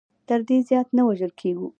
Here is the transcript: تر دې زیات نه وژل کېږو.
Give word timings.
تر 0.27 0.39
دې 0.47 0.57
زیات 0.69 0.87
نه 0.97 1.01
وژل 1.07 1.31
کېږو. 1.41 1.67